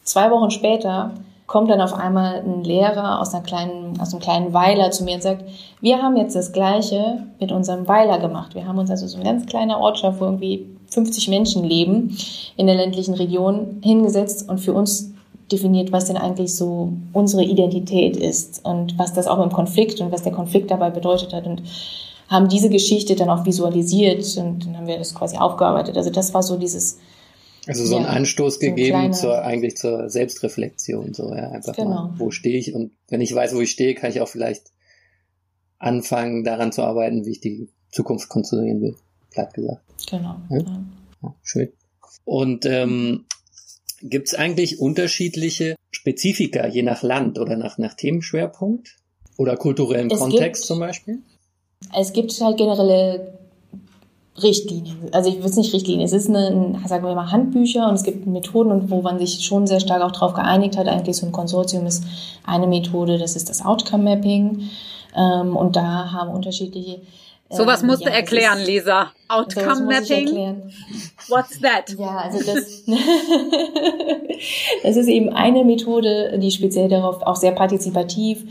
[0.03, 1.13] Zwei Wochen später
[1.47, 5.15] kommt dann auf einmal ein Lehrer aus, einer kleinen, aus einem kleinen Weiler zu mir
[5.15, 5.45] und sagt,
[5.81, 8.55] wir haben jetzt das Gleiche mit unserem Weiler gemacht.
[8.55, 12.17] Wir haben uns also so ein ganz kleiner Ortschaft, wo irgendwie 50 Menschen leben
[12.57, 15.13] in der ländlichen Region, hingesetzt und für uns
[15.53, 20.11] definiert, was denn eigentlich so unsere Identität ist und was das auch im Konflikt und
[20.11, 21.63] was der Konflikt dabei bedeutet hat und
[22.29, 25.97] haben diese Geschichte dann auch visualisiert und dann haben wir das quasi aufgearbeitet.
[25.97, 26.99] Also das war so dieses
[27.67, 31.89] also so ja, einen Anstoß gegeben zur eigentlich zur Selbstreflexion, so ja, einfach genau.
[31.89, 34.73] mal, wo stehe ich und wenn ich weiß, wo ich stehe, kann ich auch vielleicht
[35.79, 38.97] anfangen, daran zu arbeiten, wie ich die Zukunft konstruieren will,
[39.31, 39.83] platt gesagt.
[40.11, 40.37] Genau.
[40.51, 40.83] Ja?
[41.23, 41.73] Ja, schön.
[42.25, 43.25] Und ähm,
[44.03, 48.97] gibt es eigentlich unterschiedliche Spezifika je nach Land oder nach, nach Themenschwerpunkt
[49.37, 51.23] oder kulturellen es Kontext gibt, zum Beispiel?
[51.93, 53.35] Es gibt halt generelle
[54.43, 55.11] Richtlinien.
[55.13, 56.05] Also ich will es nicht Richtlinien.
[56.05, 59.45] Es ist eine, sagen wir mal, Handbücher und es gibt Methoden und wo man sich
[59.45, 60.89] schon sehr stark auch darauf geeinigt hat.
[60.89, 62.05] Eigentlich so ein Konsortium ist
[62.45, 64.71] eine Methode, das ist das Outcome Mapping.
[65.17, 67.01] Ähm, und da haben unterschiedliche
[67.51, 69.13] Sowas ähm, musst ja, du erklären, ist, Lisa.
[69.29, 70.63] Outcome Mapping.
[71.29, 71.95] What's that?
[71.99, 72.85] Ja, also das,
[74.83, 78.45] das ist eben eine Methode, die speziell darauf auch sehr partizipativ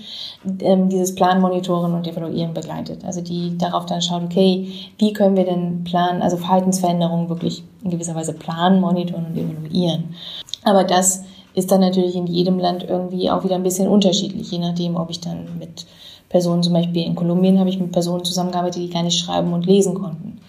[0.59, 3.03] ähm, dieses Planmonitoren und Evaluieren begleitet.
[3.03, 7.89] Also die darauf dann schaut, okay, wie können wir denn planen, also Verhaltensveränderungen wirklich in
[7.89, 10.15] gewisser Weise planen, monitoren und evaluieren.
[10.63, 11.23] Aber das
[11.55, 15.09] ist dann natürlich in jedem Land irgendwie auch wieder ein bisschen unterschiedlich, je nachdem, ob
[15.09, 15.85] ich dann mit
[16.33, 19.67] Personen, zum Beispiel in Kolumbien habe ich mit Personen zusammengearbeitet, die gar nicht schreiben und
[19.67, 20.39] lesen konnten.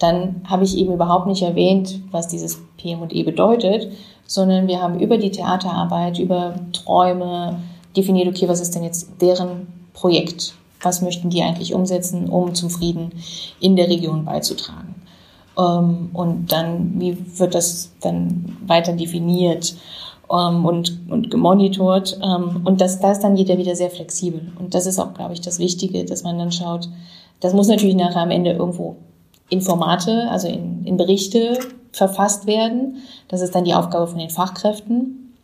[0.00, 3.86] Dann habe ich eben überhaupt nicht erwähnt, was dieses PM&E bedeutet,
[4.26, 7.60] sondern wir haben über die Theaterarbeit, über Träume
[7.96, 10.54] definiert, okay, was ist denn jetzt deren Projekt?
[10.82, 13.12] Was möchten die eigentlich umsetzen, um zum Frieden
[13.60, 14.96] in der Region beizutragen?
[15.56, 19.76] Ähm, und dann, wie wird das dann weiter definiert?
[20.30, 22.18] Ähm, und, und gemonitort.
[22.22, 24.52] Ähm, und das, da ist dann jeder wieder sehr flexibel.
[24.58, 26.88] Und das ist auch, glaube ich, das Wichtige, dass man dann schaut,
[27.40, 28.96] das muss natürlich nachher am Ende irgendwo
[29.48, 31.58] in Formate, also in, in Berichte
[31.92, 32.98] verfasst werden.
[33.28, 35.34] Das ist dann die Aufgabe von den Fachkräften.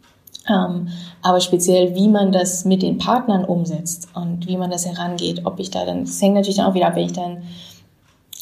[0.49, 0.89] Ähm,
[1.23, 5.59] aber speziell, wie man das mit den Partnern umsetzt und wie man das herangeht, ob
[5.59, 7.45] ich da dann, das hängt natürlich dann auch wieder ab, wenn ich dann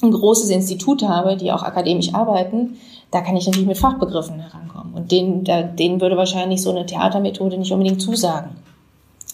[0.03, 2.77] ein großes Institut habe, die auch akademisch arbeiten,
[3.13, 4.95] da kann ich natürlich mit Fachbegriffen herankommen.
[4.95, 8.57] Und denen, da, denen würde wahrscheinlich so eine Theatermethode nicht unbedingt zusagen.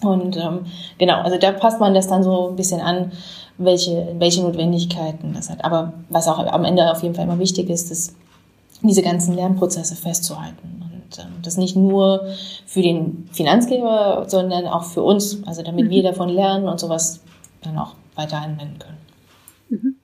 [0.02, 0.66] Und ähm,
[0.98, 3.12] genau, also da passt man das dann so ein bisschen an,
[3.56, 5.64] welche, welche Notwendigkeiten das hat.
[5.64, 8.14] Aber was auch am Ende auf jeden Fall immer wichtig ist, ist,
[8.82, 10.84] diese ganzen Lernprozesse festzuhalten.
[10.84, 12.26] Und ähm, das nicht nur
[12.66, 15.90] für den Finanzgeber, sondern auch für uns, also damit mhm.
[15.90, 17.20] wir davon lernen und sowas
[17.62, 18.98] dann auch weiter anwenden können.
[19.68, 19.97] Mhm.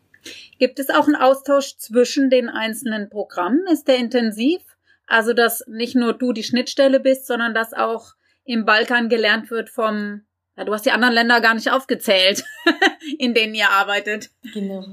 [0.65, 3.67] Gibt es auch einen Austausch zwischen den einzelnen Programmen?
[3.71, 4.63] Ist der intensiv?
[5.07, 8.15] Also, dass nicht nur du die Schnittstelle bist, sondern dass auch
[8.47, 10.23] im Balkan gelernt wird vom,
[10.57, 12.45] ja, du hast die anderen Länder gar nicht aufgezählt,
[13.19, 14.31] in denen ihr arbeitet.
[14.55, 14.87] Genau.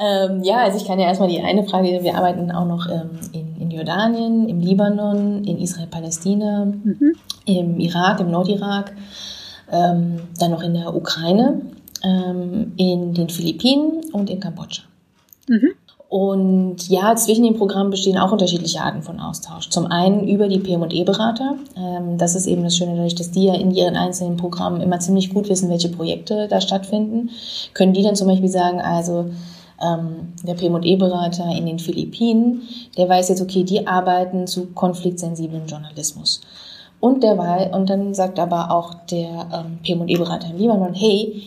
[0.00, 3.20] Ähm, ja, also ich kann ja erstmal die eine Frage, wir arbeiten auch noch ähm,
[3.32, 7.12] in, in Jordanien, im Libanon, in Israel-Palästina, mhm.
[7.44, 8.96] im Irak, im Nordirak,
[9.70, 11.62] ähm, dann noch in der Ukraine,
[12.02, 14.87] ähm, in den Philippinen und in Kambodscha.
[15.48, 15.72] Mhm.
[16.08, 19.68] Und ja, zwischen den Programmen bestehen auch unterschiedliche Arten von Austausch.
[19.68, 21.56] Zum einen über die PM&E-Berater.
[21.76, 25.00] Ähm, das ist eben das Schöne dadurch, dass die ja in ihren einzelnen Programmen immer
[25.00, 27.28] ziemlich gut wissen, welche Projekte da stattfinden.
[27.74, 29.26] Können die dann zum Beispiel sagen, also
[29.82, 32.62] ähm, der PM&E-Berater in den Philippinen,
[32.96, 36.40] der weiß jetzt, okay, die arbeiten zu konfliktsensiblen Journalismus.
[37.00, 41.42] Und der und dann sagt aber auch der ähm, PM&E-Berater im Libanon, hey,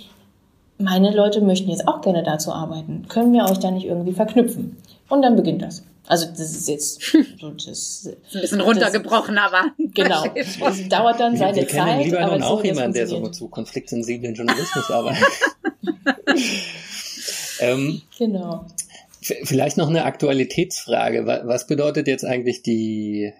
[0.81, 3.05] meine Leute möchten jetzt auch gerne dazu arbeiten.
[3.07, 4.77] Können wir euch da nicht irgendwie verknüpfen?
[5.09, 5.83] Und dann beginnt das.
[6.07, 7.01] Also das ist jetzt
[7.39, 10.25] so das, ein bisschen runtergebrochen, das, aber genau.
[10.35, 11.99] Es dauert dann seine wir, wir Zeit.
[11.99, 15.27] Wir kennen aber auch so, jemanden, der so zu konfliktsensiblen Journalismus arbeitet.
[17.59, 18.65] ähm, genau.
[19.21, 21.25] Vielleicht noch eine Aktualitätsfrage.
[21.25, 23.31] Was bedeutet jetzt eigentlich die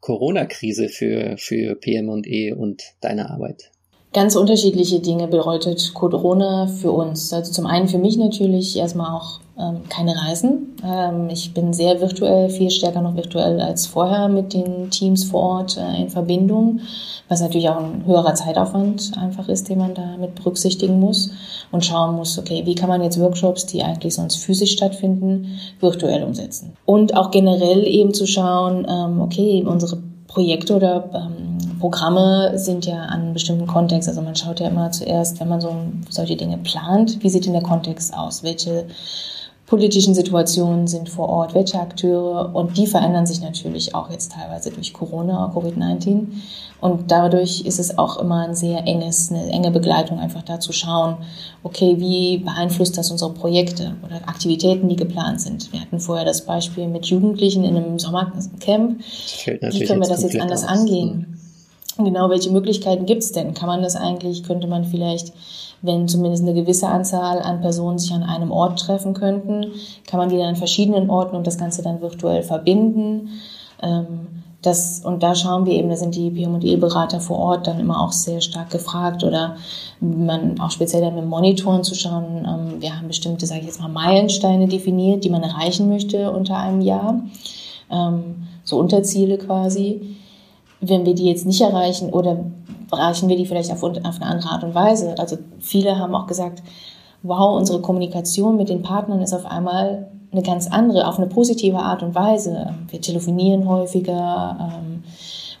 [0.00, 3.70] Corona-Krise für, für PM&E und deine Arbeit?
[4.12, 7.32] Ganz unterschiedliche Dinge bedeutet Corona für uns.
[7.32, 10.74] Also zum einen für mich natürlich erstmal auch ähm, keine Reisen.
[10.84, 15.42] Ähm, ich bin sehr virtuell, viel stärker noch virtuell als vorher mit den Teams vor
[15.42, 16.80] Ort äh, in Verbindung,
[17.28, 21.30] was natürlich auch ein höherer Zeitaufwand einfach ist, den man da mit berücksichtigen muss
[21.70, 26.24] und schauen muss, okay, wie kann man jetzt Workshops, die eigentlich sonst physisch stattfinden, virtuell
[26.24, 26.72] umsetzen.
[26.84, 33.02] Und auch generell eben zu schauen, ähm, okay, unsere Projekte oder ähm, Programme sind ja
[33.04, 34.08] an einem bestimmten Kontext.
[34.08, 35.74] Also man schaut ja immer zuerst, wenn man so
[36.08, 38.42] solche Dinge plant, wie sieht denn der Kontext aus?
[38.42, 38.86] Welche
[39.70, 44.72] politischen Situationen sind vor Ort, welche Akteure und die verändern sich natürlich auch jetzt teilweise
[44.72, 46.26] durch Corona, Covid-19
[46.80, 50.72] und dadurch ist es auch immer ein sehr enges, eine enge Begleitung einfach da zu
[50.72, 51.18] schauen,
[51.62, 55.72] okay, wie beeinflusst das unsere Projekte oder Aktivitäten, die geplant sind.
[55.72, 59.00] Wir hatten vorher das Beispiel mit Jugendlichen in einem Sommercamp.
[59.44, 60.70] Wie können wir das jetzt anders aus.
[60.70, 61.29] angehen?
[62.04, 63.54] Genau, welche Möglichkeiten gibt es denn?
[63.54, 65.32] Kann man das eigentlich, könnte man vielleicht
[65.82, 69.72] wenn zumindest eine gewisse Anzahl an Personen sich an einem Ort treffen könnten,
[70.06, 73.30] kann man die dann an verschiedenen Orten und das Ganze dann virtuell verbinden.
[73.82, 78.02] Ähm, das, und da schauen wir eben, da sind die PM&E-Berater vor Ort dann immer
[78.02, 79.56] auch sehr stark gefragt oder
[80.00, 82.46] man auch speziell dann mit Monitoren zu schauen.
[82.46, 86.58] Ähm, wir haben bestimmte, sage ich jetzt mal, Meilensteine definiert, die man erreichen möchte unter
[86.58, 87.22] einem Jahr.
[87.90, 90.16] Ähm, so Unterziele quasi.
[90.80, 92.44] Wenn wir die jetzt nicht erreichen oder
[92.90, 95.14] erreichen wir die vielleicht auf, auf eine andere Art und Weise.
[95.18, 96.62] Also viele haben auch gesagt,
[97.22, 101.78] wow, unsere Kommunikation mit den Partnern ist auf einmal eine ganz andere, auf eine positive
[101.78, 102.74] Art und Weise.
[102.88, 105.04] Wir telefonieren häufiger ähm,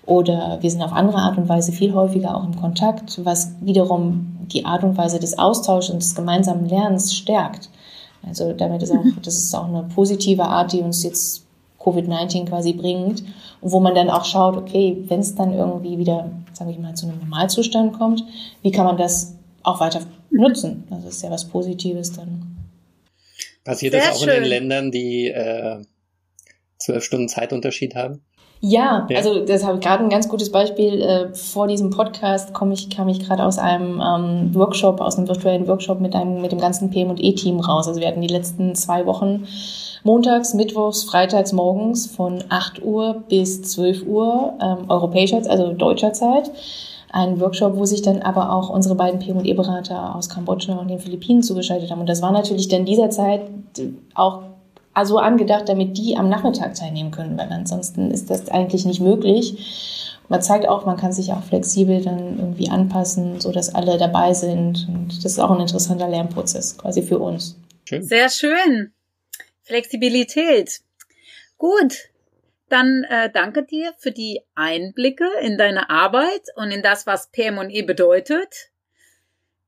[0.06, 4.38] oder wir sind auf andere Art und Weise viel häufiger auch im Kontakt, was wiederum
[4.52, 7.68] die Art und Weise des Austauschs und des gemeinsamen Lernens stärkt.
[8.26, 9.16] Also damit ist auch, mhm.
[9.22, 11.46] das ist auch eine positive Art, die uns jetzt
[11.80, 13.22] Covid-19 quasi bringt
[13.60, 16.94] und wo man dann auch schaut, okay, wenn es dann irgendwie wieder, sage ich mal,
[16.94, 18.22] zu einem Normalzustand kommt,
[18.62, 20.84] wie kann man das auch weiter nutzen?
[20.90, 22.56] Das ist ja was Positives dann.
[23.64, 24.28] Passiert Sehr das auch schön.
[24.28, 25.82] in den Ländern, die äh,
[26.78, 28.22] zwölf Stunden Zeitunterschied haben?
[28.62, 31.00] Ja, ja, also das habe ich gerade ein ganz gutes Beispiel.
[31.00, 35.28] Äh, vor diesem Podcast komme ich, kam ich gerade aus einem ähm, Workshop, aus einem
[35.28, 37.88] virtuellen Workshop mit einem, mit dem ganzen PM&E-Team raus.
[37.88, 39.46] Also wir hatten die letzten zwei Wochen
[40.04, 46.50] montags, mittwochs, freitags morgens von 8 Uhr bis 12 Uhr ähm, europäischer, also deutscher Zeit.
[47.12, 51.42] Ein Workshop, wo sich dann aber auch unsere beiden P&E-Berater aus Kambodscha und den Philippinen
[51.42, 52.00] zugeschaltet haben.
[52.00, 53.40] Und das war natürlich dann dieser Zeit
[54.14, 54.42] auch
[55.04, 60.18] so angedacht, damit die am Nachmittag teilnehmen können, weil ansonsten ist das eigentlich nicht möglich.
[60.28, 64.32] Man zeigt auch, man kann sich auch flexibel dann irgendwie anpassen, so dass alle dabei
[64.32, 64.86] sind.
[64.88, 67.56] Und das ist auch ein interessanter Lernprozess quasi für uns.
[67.84, 68.02] Schön.
[68.04, 68.92] Sehr schön.
[69.62, 70.80] Flexibilität.
[71.58, 72.10] Gut,
[72.68, 77.82] dann äh, danke dir für die Einblicke in deine Arbeit und in das, was PM&E
[77.82, 78.70] bedeutet.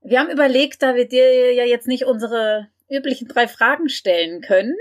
[0.00, 4.76] Wir haben überlegt, da wir dir ja jetzt nicht unsere üblichen drei Fragen stellen können,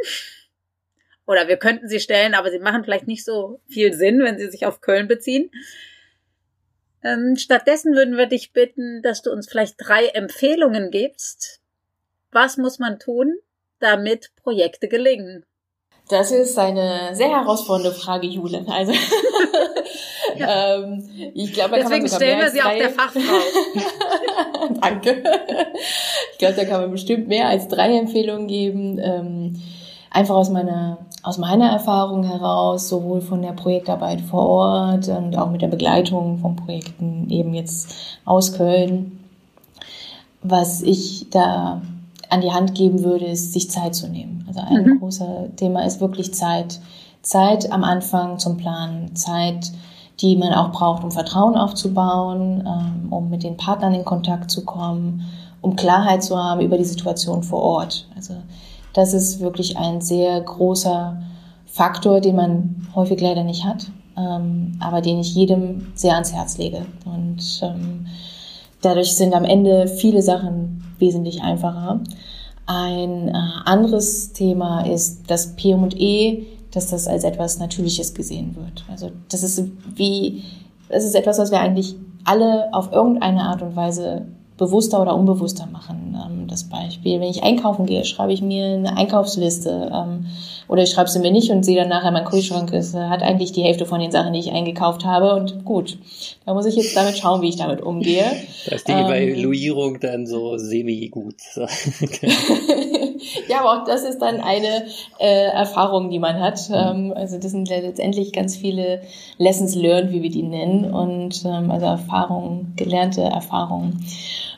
[1.27, 4.49] oder wir könnten sie stellen, aber sie machen vielleicht nicht so viel Sinn, wenn sie
[4.49, 5.49] sich auf Köln beziehen.
[7.03, 11.61] Ähm, stattdessen würden wir dich bitten, dass du uns vielleicht drei Empfehlungen gibst.
[12.31, 13.37] Was muss man tun,
[13.79, 15.45] damit Projekte gelingen?
[16.09, 18.65] Das ist eine sehr herausfordernde Frage, Jule.
[18.67, 18.91] Also
[20.47, 23.21] ähm, ich glaube, deswegen stellen wir sie auch der Fachfrau.
[24.81, 25.23] Danke.
[26.31, 28.99] Ich glaube, da kann man bestimmt mehr als drei Empfehlungen geben.
[28.99, 29.61] Ähm,
[30.09, 35.51] einfach aus meiner aus meiner Erfahrung heraus, sowohl von der Projektarbeit vor Ort und auch
[35.51, 37.93] mit der Begleitung von Projekten eben jetzt
[38.25, 39.19] aus Köln,
[40.41, 41.81] was ich da
[42.29, 44.45] an die Hand geben würde, ist, sich Zeit zu nehmen.
[44.47, 44.99] Also ein mhm.
[44.99, 46.79] großer Thema ist wirklich Zeit,
[47.21, 49.71] Zeit am Anfang zum Planen, Zeit,
[50.21, 54.63] die man auch braucht, um Vertrauen aufzubauen, ähm, um mit den Partnern in Kontakt zu
[54.63, 55.25] kommen,
[55.61, 58.07] um Klarheit zu haben über die Situation vor Ort.
[58.15, 58.35] Also
[58.93, 61.21] das ist wirklich ein sehr großer
[61.65, 66.57] Faktor, den man häufig leider nicht hat, ähm, aber den ich jedem sehr ans Herz
[66.57, 66.85] lege.
[67.05, 68.07] Und ähm,
[68.81, 72.01] dadurch sind am Ende viele Sachen wesentlich einfacher.
[72.65, 73.33] Ein äh,
[73.65, 78.85] anderes Thema ist das PM und E, dass das als etwas Natürliches gesehen wird.
[78.89, 79.63] Also das ist
[79.95, 80.43] wie,
[80.89, 84.25] das ist etwas, was wir eigentlich alle auf irgendeine Art und Weise
[84.61, 86.15] bewusster oder unbewusster machen.
[86.23, 90.27] Ähm, das Beispiel, wenn ich einkaufen gehe, schreibe ich mir eine Einkaufsliste ähm,
[90.67, 93.23] oder ich schreibe sie mir nicht und sehe dann nachher, mein Kühlschrank ist, äh, hat
[93.23, 95.97] eigentlich die Hälfte von den Sachen, die ich eingekauft habe und gut,
[96.45, 98.23] da muss ich jetzt damit schauen, wie ich damit umgehe.
[98.67, 101.41] Da ist die ähm, Evaluierung dann so semi-gut.
[103.49, 104.85] ja, aber auch das ist dann eine
[105.19, 106.69] äh, Erfahrung, die man hat.
[106.71, 109.01] Ähm, also das sind letztendlich ganz viele
[109.39, 114.05] Lessons learned, wie wir die nennen und ähm, also Erfahrungen, gelernte Erfahrungen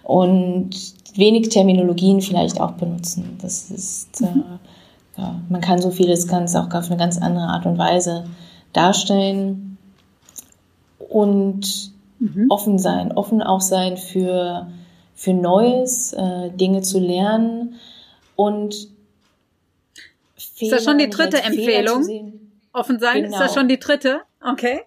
[0.03, 0.71] und
[1.15, 3.37] wenig Terminologien vielleicht auch benutzen.
[3.41, 4.27] Das ist, äh,
[5.17, 8.25] ja, man kann so vieles ganz auch auf eine ganz andere Art und Weise
[8.73, 9.77] darstellen
[10.97, 12.47] und mhm.
[12.49, 14.67] offen sein, offen auch sein für,
[15.15, 17.75] für Neues, äh, Dinge zu lernen
[18.35, 18.93] und
[20.35, 22.39] Fehler, Ist das schon die dritte Empfehlung?
[22.73, 23.27] Offen sein, genau.
[23.27, 23.53] ist das genau.
[23.53, 24.21] schon die dritte?
[24.41, 24.81] Okay.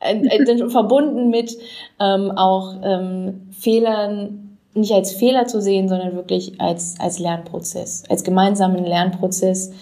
[0.00, 1.56] Äh, verbunden mit
[2.00, 8.24] ähm, auch ähm, Fehlern nicht als Fehler zu sehen, sondern wirklich als, als Lernprozess, als
[8.24, 9.72] gemeinsamen Lernprozess.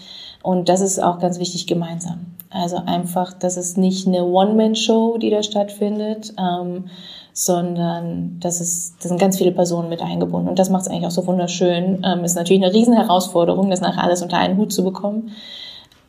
[0.43, 2.27] Und das ist auch ganz wichtig, gemeinsam.
[2.51, 6.87] Also einfach, das ist nicht eine One-Man-Show, die da stattfindet, ähm,
[7.33, 10.51] sondern das ist, das sind ganz viele Personen mit eingebunden.
[10.51, 12.03] Und das macht es eigentlich auch so wunderschön.
[12.05, 15.33] Ähm, ist natürlich eine riesen Herausforderung, das nachher alles unter einen Hut zu bekommen.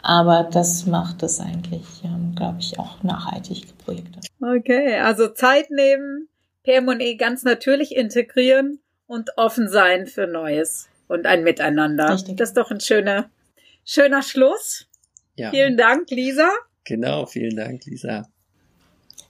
[0.04, 4.20] Aber das macht es eigentlich, ähm, glaube ich, auch nachhaltig Projekte.
[4.42, 6.28] Okay, also Zeit nehmen,
[6.64, 12.10] PM&E ganz natürlich integrieren und offen sein für Neues und ein Miteinander.
[12.14, 12.36] Richtig.
[12.36, 13.30] Das ist doch ein schöner,
[13.86, 14.88] schöner Schluss.
[15.38, 15.52] Ja.
[15.52, 16.50] Vielen Dank, Lisa.
[16.84, 18.28] Genau, vielen Dank, Lisa.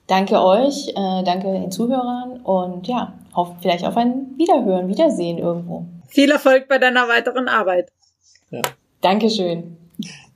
[0.07, 5.85] Danke euch, äh, danke den Zuhörern und ja, auf, vielleicht auf ein Wiederhören, Wiedersehen irgendwo.
[6.07, 7.91] Viel Erfolg bei deiner weiteren Arbeit.
[8.49, 8.61] Ja.
[9.01, 9.77] Dankeschön.